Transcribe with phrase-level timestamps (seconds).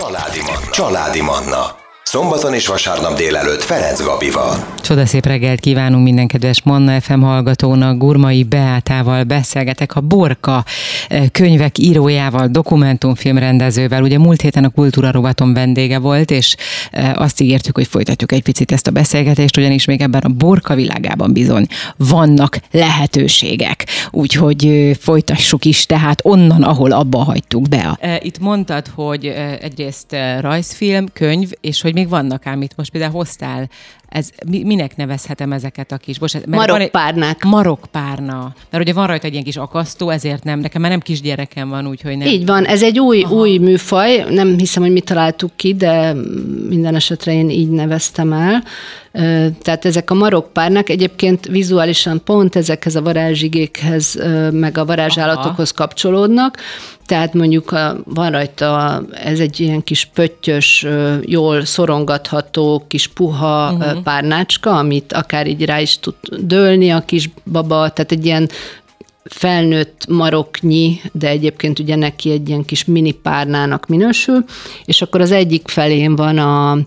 [0.00, 0.70] Családi Manna.
[0.70, 1.79] Családi Manna.
[2.10, 4.66] Szombaton és vasárnap délelőtt Ferenc Gabival.
[4.80, 7.98] Csodaszép reggelt kívánunk minden kedves Manna FM hallgatónak.
[7.98, 10.64] Gurmai Beátával beszélgetek a Borka
[11.08, 14.02] eh, könyvek írójával, dokumentumfilm rendezővel.
[14.02, 16.56] Ugye múlt héten a Kultúra rovaton vendége volt, és
[16.90, 20.74] eh, azt ígértük, hogy folytatjuk egy picit ezt a beszélgetést, ugyanis még ebben a Borka
[20.74, 21.66] világában bizony
[21.96, 23.86] vannak lehetőségek.
[24.10, 27.98] Úgyhogy eh, folytassuk is, tehát onnan, ahol abba hagytuk be.
[28.22, 29.26] Itt mondtad, hogy
[29.60, 32.76] egyrészt rajzfilm, könyv, és hogy még vannak ám itt.
[32.76, 33.70] Most például hoztál,
[34.10, 36.18] ez, minek nevezhetem ezeket a kis...
[36.18, 37.44] Bocsánat, marokpárnák.
[37.44, 38.54] Marokpárna.
[38.70, 41.86] Mert ugye van rajta egy ilyen kis akasztó, ezért nem, nekem már nem kisgyerekem van,
[41.86, 42.26] úgyhogy nem.
[42.26, 46.12] Így van, ez egy új, új műfaj, nem hiszem, hogy mi találtuk ki, de
[46.68, 48.62] minden esetre én így neveztem el.
[49.62, 54.18] Tehát ezek a marokpárnák egyébként vizuálisan pont ezekhez a varázsigékhez,
[54.50, 55.86] meg a varázsállatokhoz Aha.
[55.86, 56.56] kapcsolódnak.
[57.06, 57.70] Tehát mondjuk
[58.04, 60.86] van rajta, ez egy ilyen kis pöttyös,
[61.20, 63.99] jól szorongatható, kis puha uh-huh.
[64.02, 68.48] Párnácska, amit akár így rá is tud dőlni a kis baba, tehát egy ilyen
[69.24, 74.44] felnőtt maroknyi, de egyébként ugye neki egy ilyen kis mini párnának minősül,
[74.84, 76.78] és akkor az egyik felén van a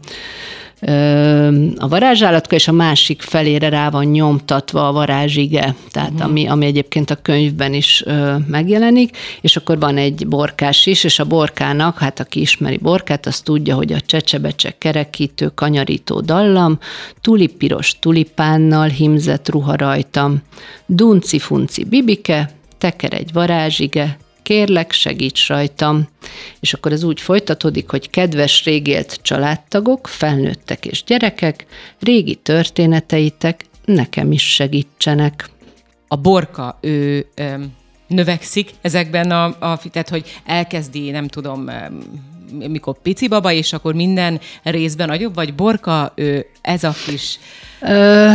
[1.77, 6.25] a varázsállatka, és a másik felére rá van nyomtatva a varázsige, tehát uh-huh.
[6.25, 11.19] ami, ami egyébként a könyvben is ö, megjelenik, és akkor van egy borkás is, és
[11.19, 16.79] a borkának, hát aki ismeri borkát, az tudja, hogy a csecsebecse kerekítő, kanyarító dallam,
[17.21, 20.41] tulipiros tulipánnal himzett ruha rajtam,
[20.85, 26.07] dunci-funci bibike, teker egy varázsige, kérlek, segíts rajtam.
[26.59, 31.65] És akkor ez úgy folytatódik, hogy kedves régélt családtagok, felnőttek és gyerekek,
[31.99, 35.49] régi történeteitek nekem is segítsenek.
[36.07, 37.71] A borka, ő öm,
[38.07, 41.69] növekszik ezekben a, a, tehát hogy elkezdi, nem tudom,
[42.51, 47.39] mikor pici baba, és akkor minden részben nagyobb, vagy borka, ő ez a kis...
[47.81, 48.31] Ö,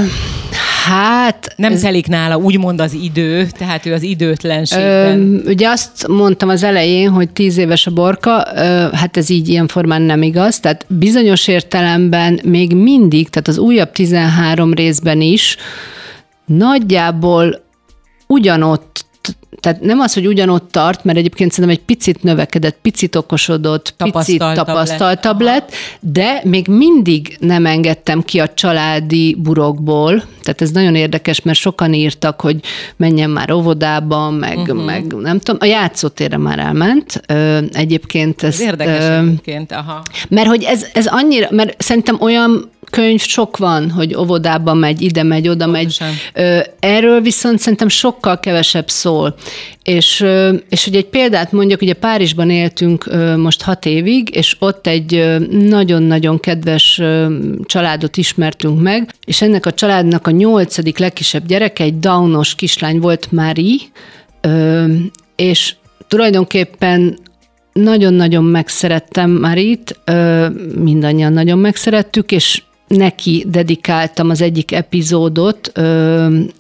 [0.88, 1.54] Hát...
[1.56, 1.80] Nem ez...
[1.80, 5.40] telik nála úgymond az idő, tehát ő az időtlenségben.
[5.44, 8.60] Ö, ugye azt mondtam az elején, hogy tíz éves a borka, ö,
[8.92, 13.92] hát ez így ilyen formán nem igaz, tehát bizonyos értelemben még mindig, tehát az újabb
[13.92, 15.56] 13 részben is
[16.44, 17.60] nagyjából
[18.26, 19.06] ugyanott
[19.60, 24.38] tehát nem az, hogy ugyanott tart, mert egyébként szerintem egy picit növekedett, picit okosodott, picit
[24.38, 31.42] tapasztaltabb lett, de még mindig nem engedtem ki a családi burokból, tehát ez nagyon érdekes,
[31.42, 32.60] mert sokan írtak, hogy
[32.96, 34.84] menjen már óvodába, meg, uh-huh.
[34.84, 37.22] meg nem tudom, a játszótérre már elment.
[37.72, 38.60] Egyébként ezt...
[38.60, 40.02] Ez érdekes egyébként, aha.
[40.28, 45.22] Mert hogy ez, ez annyira, mert szerintem olyan könyv sok van, hogy óvodába megy, ide
[45.22, 46.08] megy, oda Pontosan.
[46.34, 46.70] megy.
[46.80, 49.34] Erről viszont szerintem sokkal kevesebb szól.
[49.82, 50.26] És,
[50.68, 53.04] és hogy egy példát mondjak, ugye Párizsban éltünk
[53.36, 57.00] most hat évig, és ott egy nagyon-nagyon kedves
[57.64, 63.32] családot ismertünk meg, és ennek a családnak a nyolcadik legkisebb gyereke egy Downos kislány volt,
[63.32, 63.80] Mári,
[65.36, 65.74] és
[66.08, 67.18] tulajdonképpen
[67.72, 70.00] nagyon-nagyon megszerettem Marit,
[70.78, 75.72] mindannyian nagyon megszerettük, és neki dedikáltam az egyik epizódot,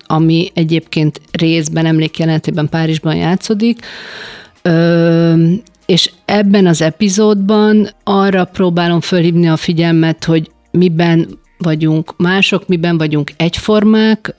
[0.06, 3.80] ami egyébként részben emlékjelentében Párizsban játszódik,
[5.86, 13.32] és ebben az epizódban arra próbálom fölhívni a figyelmet, hogy miben vagyunk mások, miben vagyunk
[13.36, 14.34] egyformák,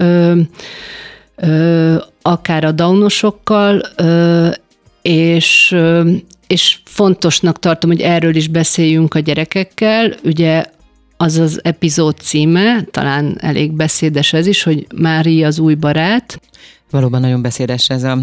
[2.22, 3.82] akár a daunosokkal,
[5.02, 5.76] és,
[6.48, 10.14] és fontosnak tartom, hogy erről is beszéljünk a gyerekekkel.
[10.24, 10.66] Ugye
[11.22, 16.40] az az epizód címe, talán elég beszédes ez is, hogy Mária az új barát.
[16.92, 18.18] Valóban nagyon beszédes ez a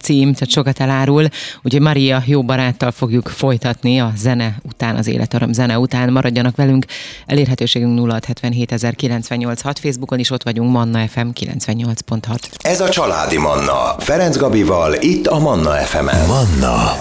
[0.00, 1.28] cím, tehát sokat elárul.
[1.62, 6.12] Úgyhogy Maria jó baráttal fogjuk folytatni a zene után, az életarem zene után.
[6.12, 6.84] Maradjanak velünk.
[7.26, 12.38] Elérhetőségünk 0677 Facebookon is ott vagyunk, Manna FM 98.6.
[12.58, 13.94] Ez a Családi Manna.
[13.98, 16.26] Ferenc Gabival, itt a Manna FM-en.
[16.26, 16.96] Manna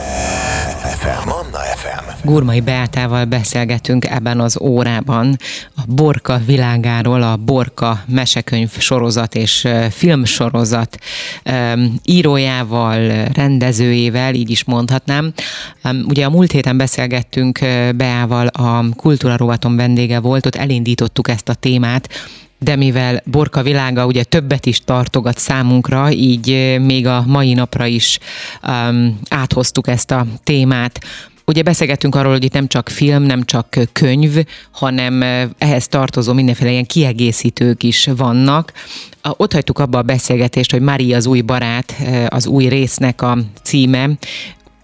[1.00, 1.28] FM.
[1.28, 2.28] Manna FM.
[2.28, 5.38] Gurmai Beátával beszélgetünk ebben az órában
[5.76, 10.98] a Borka világáról, a Borka mesekönyv sorozat és filmsorozat
[12.04, 15.34] írójával, rendezőjével, így is mondhatnám.
[16.08, 17.60] Ugye a múlt héten beszélgettünk
[17.96, 22.10] Beával, a Kultúra rovaton vendége volt, ott elindítottuk ezt a témát,
[22.60, 28.20] de mivel Borka világa ugye többet is tartogat számunkra, így még a mai napra is
[28.68, 31.00] um, áthoztuk ezt a témát.
[31.50, 35.22] Ugye beszélgettünk arról, hogy itt nem csak film, nem csak könyv, hanem
[35.58, 38.74] ehhez tartozó mindenféle ilyen kiegészítők is vannak.
[39.24, 41.96] Ott hagytuk abba a beszélgetést, hogy Maria az új barát,
[42.28, 44.10] az új résznek a címe,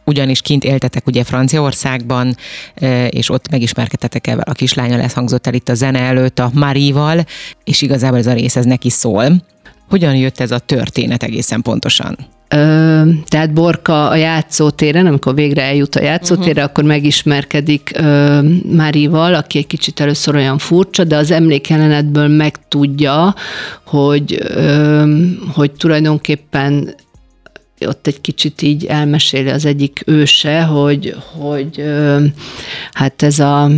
[0.03, 2.35] ugyanis kint éltetek ugye Franciaországban,
[3.09, 7.25] és ott megismerkedtetek el a kislánya, lesz hangzott el itt a zene előtt a Marival,
[7.63, 9.45] és igazából ez a rész ez neki szól.
[9.89, 12.17] Hogyan jött ez a történet egészen pontosan?
[13.27, 16.69] Tehát Borka a játszótéren, amikor végre eljut a játszótérre, uh-huh.
[16.69, 18.39] akkor megismerkedik ö,
[18.71, 23.35] Márival, aki egy kicsit először olyan furcsa, de az emlékjelenetből megtudja,
[23.85, 25.03] hogy, ö,
[25.53, 26.95] hogy tulajdonképpen
[27.85, 32.25] ott egy kicsit így elmeséli az egyik őse, hogy, hogy ö,
[32.93, 33.69] hát ez a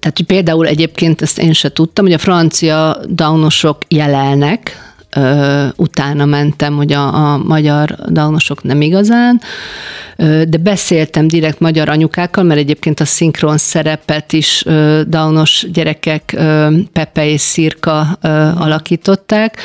[0.00, 4.93] tehát például egyébként ezt én se tudtam, hogy a francia daunosok jelelnek,
[5.76, 9.40] utána mentem, hogy a, a magyar daunosok nem igazán,
[10.48, 14.64] de beszéltem direkt magyar anyukákkal, mert egyébként a szinkron szerepet is
[15.06, 16.36] daunos gyerekek
[16.92, 18.00] Pepe és Szirka
[18.56, 19.56] alakították,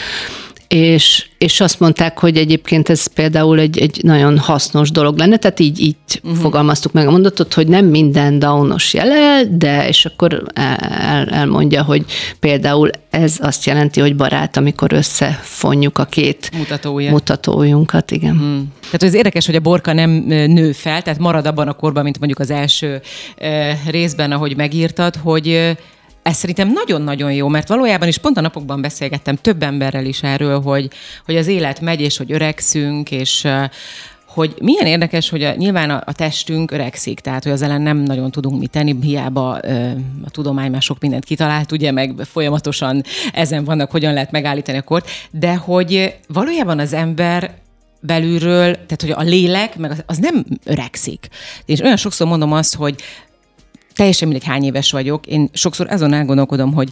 [0.69, 5.59] és, és azt mondták, hogy egyébként ez például egy, egy nagyon hasznos dolog lenne, tehát
[5.59, 6.39] így, így uh-huh.
[6.39, 12.05] fogalmaztuk meg a mondatot, hogy nem minden daunos jelel, de és akkor el, elmondja, hogy
[12.39, 17.11] például ez azt jelenti, hogy barát, amikor összefonjuk a két Mutatója.
[17.11, 18.37] mutatójunkat, igen.
[18.37, 18.73] Hmm.
[18.83, 22.19] Tehát ez érdekes, hogy a borka nem nő fel, tehát marad abban a korban, mint
[22.19, 23.01] mondjuk az első
[23.87, 25.77] részben, ahogy megírtad, hogy
[26.29, 30.61] ez szerintem nagyon-nagyon jó, mert valójában is pont a napokban beszélgettem több emberrel is erről,
[30.61, 30.89] hogy,
[31.25, 33.47] hogy az élet megy, és hogy öregszünk, és
[34.25, 37.97] hogy milyen érdekes, hogy a, nyilván a, a testünk öregszik, tehát hogy az ellen nem
[37.97, 39.89] nagyon tudunk mit tenni, hiába ö,
[40.25, 43.03] a tudomány már sok mindent kitalált, ugye, meg folyamatosan
[43.33, 47.53] ezen vannak, hogyan lehet megállítani a kort, de hogy valójában az ember
[47.99, 51.27] belülről, tehát hogy a lélek, meg az, az nem öregszik.
[51.65, 52.95] És olyan sokszor mondom azt, hogy
[53.99, 56.91] teljesen mindegy hány éves vagyok, én sokszor azon elgondolkodom, hogy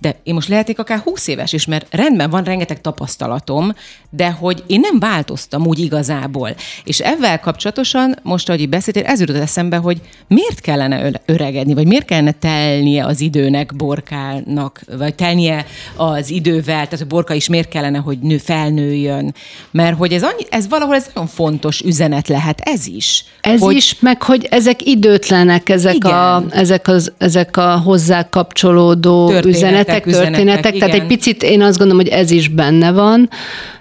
[0.00, 3.74] de én most lehetek akár 20 éves is, mert rendben van rengeteg tapasztalatom,
[4.10, 6.54] de hogy én nem változtam úgy igazából.
[6.84, 12.04] És ezzel kapcsolatosan, most, ahogy beszéltél, ez jutott eszembe, hogy miért kellene öregedni, vagy miért
[12.04, 15.66] kellene telnie az időnek borkának, vagy telnie
[15.96, 19.34] az idővel, tehát a borka is miért kellene, hogy nő, felnőjön.
[19.70, 23.24] Mert hogy ez, annyi, ez valahol ez nagyon fontos üzenet lehet, ez is.
[23.40, 29.28] Ez hogy, is, meg hogy ezek időtlenek, ezek, a, ezek, az, ezek a hozzá kapcsolódó
[29.28, 30.88] üzenetek, üzenetek, történetek, igen.
[30.88, 33.28] tehát egy picit én azt gondolom, hogy ez is benne van,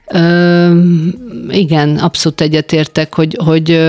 [0.10, 0.82] Ö,
[1.50, 3.80] igen, abszolút egyetértek, hogy, hogy,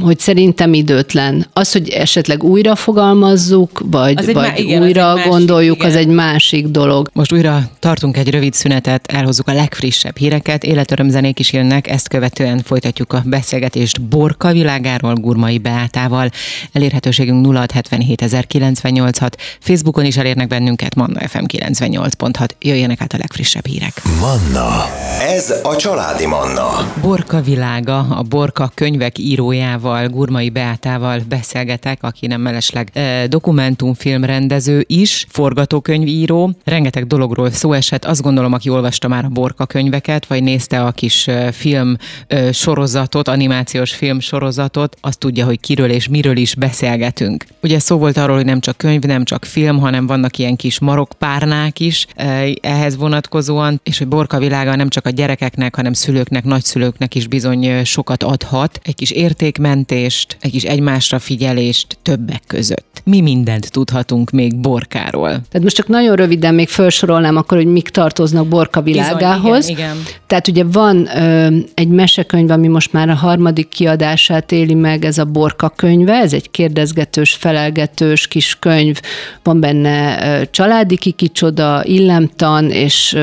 [0.00, 1.46] hogy szerintem időtlen.
[1.52, 6.06] Az, hogy esetleg újra fogalmazzuk, vagy, vagy má, igen, újra az gondoljuk, másik, az egy
[6.06, 7.10] másik dolog.
[7.12, 12.58] Most újra tartunk egy rövid szünetet, elhozzuk a legfrissebb híreket, életörömzenék is jönnek, ezt követően
[12.64, 16.30] folytatjuk a beszélgetést Borka világáról, Gurmai Beátával.
[16.72, 22.48] Elérhetőségünk 0677 Facebookon is elérnek bennünket, Manna FM 98.6.
[22.58, 24.02] Jöjjenek át a legfrissebb hírek.
[24.20, 24.84] Manna.
[25.20, 26.92] Ez a Családi Manna.
[27.00, 34.84] Borka világa, a Borka könyvek írójával, Gurmai Beátával beszélgetek, aki nem mellesleg e, dokumentumfilm rendező
[34.86, 36.50] is, forgatókönyvíró.
[36.64, 38.04] Rengeteg dologról szó esett.
[38.04, 43.28] Azt gondolom, aki olvasta már a Borka könyveket, vagy nézte a kis film e, sorozatot,
[43.28, 47.44] animációs film sorozatot, azt tudja, hogy kiről és miről is beszélgetünk.
[47.62, 50.80] Ugye szó volt arról, hogy nem csak könyv, nem csak film, hanem vannak ilyen kis
[50.80, 55.10] marokpárnák is e, ehhez vonatkozóan, és hogy Borka világa nem csak a
[55.52, 58.80] gyerekeknek, hanem szülőknek, nagyszülőknek is bizony sokat adhat.
[58.82, 63.02] Egy kis értékmentést, egy kis egymásra figyelést többek között.
[63.04, 65.28] Mi mindent tudhatunk még Borkáról?
[65.28, 69.66] Tehát most csak nagyon röviden még felsorolnám akkor, hogy mik tartoznak Borka világához.
[69.66, 70.14] Bizony, igen, igen.
[70.26, 75.18] Tehát ugye van ö, egy mesekönyv, ami most már a harmadik kiadását éli meg, ez
[75.18, 79.00] a Borka könyve, ez egy kérdezgetős, felelgetős kis könyv,
[79.42, 83.16] van benne családi kikicsoda, illemtan, és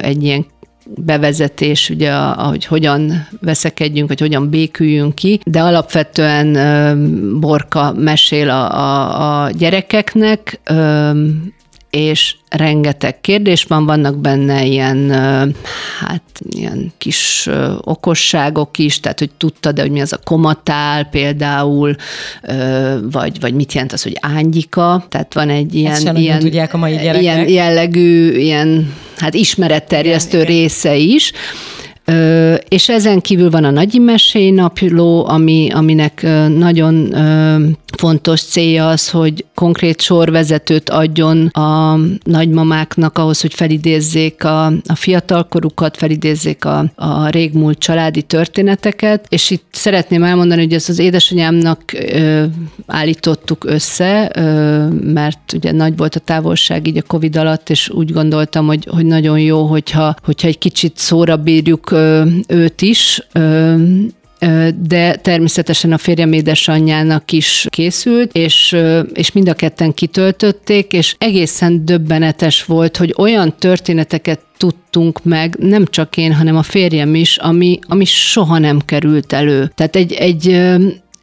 [0.00, 0.46] egy ilyen
[0.94, 9.44] bevezetés, ugye, hogy hogyan veszekedjünk, vagy hogyan béküljünk ki, de alapvetően Borka mesél a, a,
[9.44, 10.60] a gyerekeknek,
[11.96, 15.10] és rengeteg kérdés van, vannak benne ilyen,
[16.00, 17.48] hát ilyen kis
[17.80, 21.94] okosságok is, tehát hogy tudtad-e, hogy mi az a komatál például,
[23.02, 26.92] vagy, vagy mit jelent az, hogy ángyika, tehát van egy ilyen, ilyen, tudják a mai
[26.92, 27.22] gyerekek.
[27.22, 31.32] ilyen jellegű, ilyen hát ismeretterjesztő igen, része is,
[32.68, 37.14] És ezen kívül van a Nagyi Mesély napló, ami, aminek nagyon
[37.96, 45.96] fontos célja az, hogy konkrét sorvezetőt adjon a nagymamáknak ahhoz, hogy felidézzék a, a fiatalkorukat,
[45.96, 52.44] felidézzék a, a régmúlt családi történeteket, és itt szeretném elmondani, hogy ezt az édesanyámnak ö,
[52.86, 58.12] állítottuk össze, ö, mert ugye nagy volt a távolság így a Covid alatt, és úgy
[58.12, 61.90] gondoltam, hogy, hogy nagyon jó, hogyha, hogyha egy kicsit szóra bírjuk
[62.48, 63.26] őt is,
[64.82, 68.76] de természetesen a férjem édesanyjának is készült, és,
[69.12, 75.84] és mind a ketten kitöltötték, és egészen döbbenetes volt, hogy olyan történeteket tudtunk meg, nem
[75.86, 79.72] csak én, hanem a férjem is, ami, ami soha nem került elő.
[79.74, 80.62] Tehát egy, egy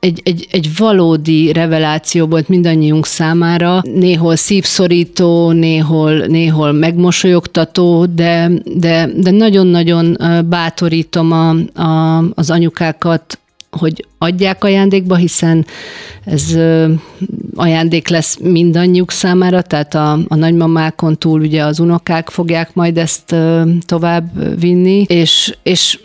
[0.03, 9.09] egy, egy, egy valódi reveláció volt mindannyiunk számára, néhol szívszorító, néhol, néhol megmosolyogtató, de, de,
[9.15, 10.17] de nagyon-nagyon
[10.49, 11.49] bátorítom a,
[11.81, 13.37] a, az anyukákat
[13.75, 15.65] hogy adják ajándékba, hiszen
[16.25, 16.57] ez
[17.55, 23.35] ajándék lesz mindannyiuk számára, tehát a, a nagymamákon túl ugye az unokák fogják majd ezt
[23.85, 25.99] tovább vinni, és, és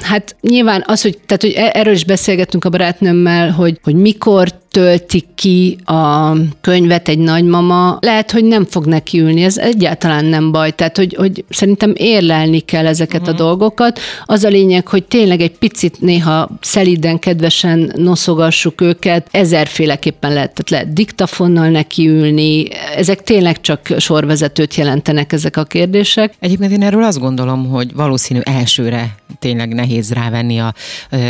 [0.00, 4.59] hát nyilván az, hogy, tehát, hogy e, erről is beszélgettünk a barátnőmmel, hogy, hogy mikor
[4.70, 10.52] töltik ki a könyvet egy nagymama, lehet, hogy nem fog neki ülni, ez egyáltalán nem
[10.52, 10.70] baj.
[10.70, 13.28] Tehát, hogy, hogy szerintem érlelni kell ezeket uh-huh.
[13.28, 13.42] a mhm.
[13.42, 14.00] dolgokat.
[14.24, 20.70] Az a lényeg, hogy tényleg egy picit néha szeliden, kedvesen noszogassuk őket, ezerféleképpen lehet, tehát
[20.70, 26.34] lehet diktafonnal nekiülni, ezek tényleg csak sorvezetőt jelentenek ezek a kérdések.
[26.40, 30.74] Egyébként én erről azt gondolom, hogy valószínű elsőre tényleg nehéz rávenni a,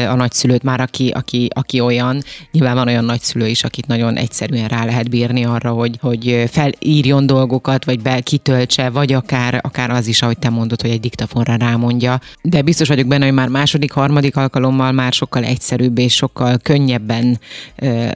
[0.09, 4.17] a nagyszülőt már, aki, aki, aki olyan, nyilván van olyan nagy nagyszülő is, akit nagyon
[4.17, 9.91] egyszerűen rá lehet bírni arra, hogy, hogy felírjon dolgokat, vagy be kitöltse, vagy akár, akár
[9.91, 12.21] az is, ahogy te mondod, hogy egy diktafonra rámondja.
[12.43, 17.39] De biztos vagyok benne, hogy már második, harmadik alkalommal már sokkal egyszerűbb és sokkal könnyebben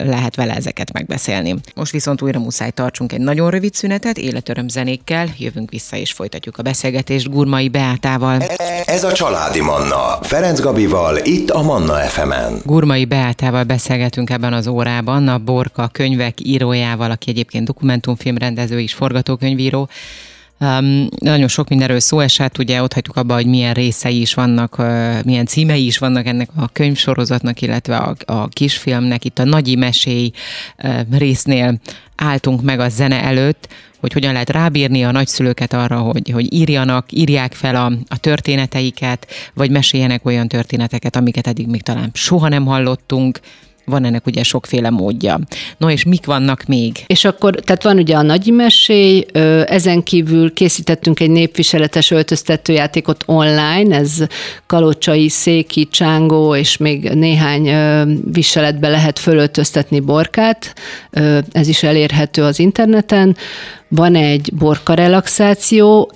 [0.05, 1.55] lehet vele ezeket megbeszélni.
[1.75, 6.57] Most viszont újra muszáj tartsunk egy nagyon rövid szünetet, életöröm zenékkel, jövünk vissza és folytatjuk
[6.57, 8.41] a beszélgetést Gurmai Beátával.
[8.85, 12.61] Ez a Családi Manna, Ferenc Gabival, itt a Manna FM-en.
[12.65, 18.93] Gurmai Beátával beszélgetünk ebben az órában, témában, a Borka könyvek írójával, aki egyébként dokumentumfilmrendező és
[18.93, 19.89] forgatókönyvíró.
[20.59, 24.79] Um, nagyon sok mindenről szó esett, ugye ott hagytuk abba, hogy milyen részei is vannak,
[24.79, 29.25] uh, milyen címei is vannak ennek a könyvsorozatnak, illetve a, a kisfilmnek.
[29.25, 30.31] Itt a Nagyi Mesély
[30.83, 31.79] uh, résznél
[32.15, 33.67] álltunk meg a zene előtt,
[33.99, 39.27] hogy hogyan lehet rábírni a nagyszülőket arra, hogy, hogy írjanak, írják fel a, a történeteiket,
[39.53, 43.39] vagy meséljenek olyan történeteket, amiket eddig még talán soha nem hallottunk,
[43.85, 45.39] van ennek ugye sokféle módja.
[45.77, 47.03] No, és mik vannak még?
[47.07, 49.25] És akkor, tehát van ugye a nagy mesély,
[49.65, 54.17] ezen kívül készítettünk egy népviseletes öltöztetőjátékot online, ez
[54.65, 57.69] kalocsai, széki, csángó, és még néhány
[58.31, 60.75] viseletbe lehet fölöltöztetni borkát,
[61.51, 63.35] ez is elérhető az interneten.
[63.87, 66.11] Van egy borka relaxáció,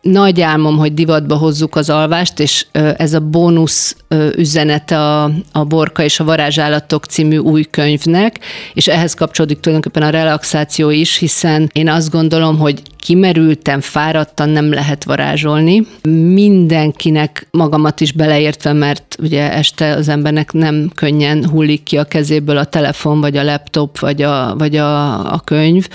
[0.00, 3.96] nagy álmom, hogy divatba hozzuk az alvást, és ez a bónusz
[4.36, 8.38] üzenete a, a Borka és a Varázsállatok című új könyvnek,
[8.74, 14.72] és ehhez kapcsolódik tulajdonképpen a relaxáció is, hiszen én azt gondolom, hogy kimerültem, fáradtan nem
[14.72, 15.86] lehet varázsolni.
[16.32, 22.56] Mindenkinek magamat is beleértve, mert ugye este az embernek nem könnyen hullik ki a kezéből
[22.56, 25.88] a telefon, vagy a laptop, vagy a, vagy a, a könyv.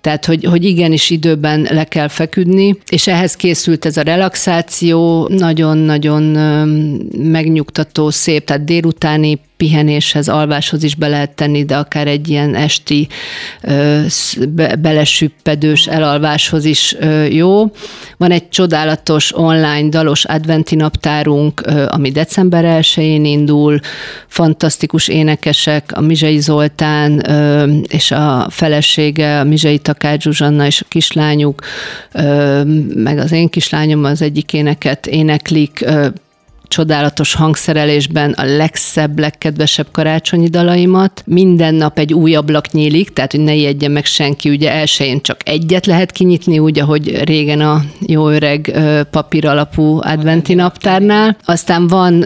[0.00, 6.22] Tehát, hogy, hogy igenis időben le kell feküdni, és ehhez készült ez a relaxáció, nagyon-nagyon
[7.16, 13.08] megnyugtató, szép, tehát délutáni pihenéshez, alváshoz is be lehet tenni, de akár egy ilyen esti
[14.78, 16.96] belesüppedős elalváshoz is
[17.30, 17.70] jó.
[18.16, 23.80] Van egy csodálatos online dalos adventi naptárunk, ami december 1-én indul,
[24.26, 27.20] fantasztikus énekesek, a Mizsei Zoltán
[27.88, 31.62] és a felesége, a Mizsei Takács Zsuzsanna és a kislányuk,
[32.94, 35.84] meg az én kislányom az egyik éneket éneklik,
[36.70, 41.22] csodálatos hangszerelésben a legszebb, legkedvesebb karácsonyi dalaimat.
[41.26, 44.50] Minden nap egy új ablak nyílik, tehát hogy ne ijedjen meg senki.
[44.50, 48.78] Ugye elsőjén csak egyet lehet kinyitni, úgy, ahogy régen a jó öreg
[49.10, 51.36] papír alapú adventi naptárnál.
[51.44, 52.24] Aztán van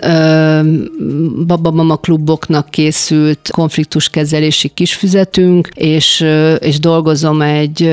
[1.46, 6.26] babamama kluboknak készült konfliktuskezelési kisfüzetünk, és,
[6.58, 7.90] és dolgozom egy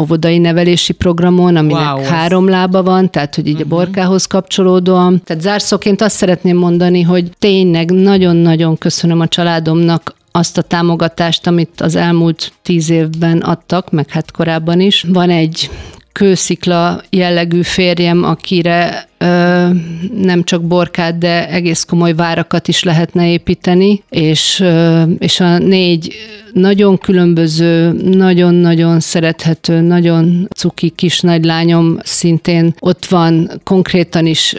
[0.00, 2.04] óvodai nevelési programon, aminek wow.
[2.04, 3.72] három lába van, tehát hogy így uh-huh.
[3.72, 3.84] a mhm.
[3.84, 5.22] borkához kapcsolódóan.
[5.24, 11.46] Tehát zárszó válaszként azt szeretném mondani, hogy tényleg nagyon-nagyon köszönöm a családomnak azt a támogatást,
[11.46, 15.04] amit az elmúlt tíz évben adtak, meg hát korábban is.
[15.08, 15.70] Van egy
[16.12, 19.68] kőszikla jellegű férjem, akire ö,
[20.22, 26.14] nem csak borkát, de egész komoly várakat is lehetne építeni, és, ö, és a négy
[26.60, 34.54] nagyon különböző, nagyon-nagyon szerethető, nagyon cuki kis nagylányom szintén ott van, konkrétan is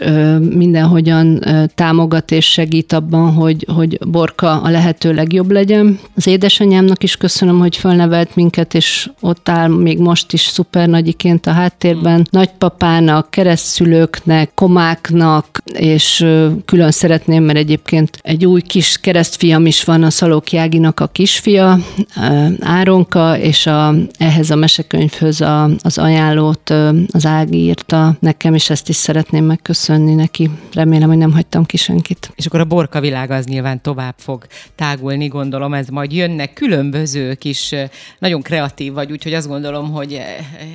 [0.50, 5.98] mindenhogyan támogat és segít abban, hogy, hogy Borka a lehető legjobb legyen.
[6.16, 11.46] Az édesanyámnak is köszönöm, hogy felnevelt minket, és ott áll még most is szuper nagyiként
[11.46, 12.26] a háttérben.
[12.30, 16.26] Nagypapának, keresztszülőknek, komáknak, és
[16.64, 21.78] külön szeretném, mert egyébként egy új kis keresztfiam is van, a Szalók Jáginak a kisfia,
[22.60, 26.70] Áronka, és a, ehhez a mesekönyvhöz a, az ajánlót
[27.12, 30.50] az Ági írta nekem, és ezt is szeretném megköszönni neki.
[30.72, 32.30] Remélem, hogy nem hagytam ki senkit.
[32.34, 37.34] És akkor a borka világ az nyilván tovább fog tágulni, gondolom, ez majd jönnek különböző
[37.34, 37.74] kis,
[38.18, 40.20] nagyon kreatív vagy, úgyhogy azt gondolom, hogy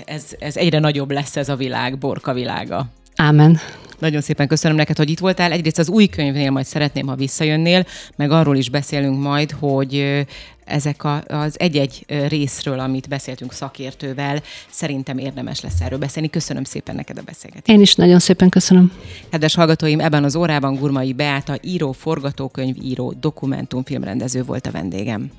[0.05, 2.85] ez, ez egyre nagyobb lesz ez a világ, borka világa.
[3.15, 3.59] Ámen.
[4.03, 5.51] Nagyon szépen köszönöm neked, hogy itt voltál.
[5.51, 10.23] Egyrészt az új könyvnél majd szeretném, ha visszajönnél, meg arról is beszélünk majd, hogy
[10.65, 16.29] ezek a, az egy-egy részről, amit beszéltünk szakértővel, szerintem érdemes lesz erről beszélni.
[16.29, 17.77] Köszönöm szépen neked a beszélgetést.
[17.77, 18.91] Én is nagyon szépen köszönöm.
[19.29, 25.31] Kedves hallgatóim, ebben az órában Gurmai Beáta író, forgatókönyv író, dokumentumfilmrendező volt a vendégem.